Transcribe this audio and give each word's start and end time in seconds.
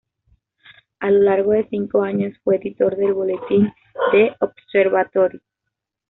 A 1.01 1.11
lo 1.11 1.19
largo 1.21 1.51
de 1.51 1.67
cinco 1.69 2.01
años 2.01 2.35
fue 2.43 2.55
editor 2.55 2.95
del 2.97 3.13
boletín 3.13 3.71
""The 4.11 4.35
Observatory"". 4.39 5.39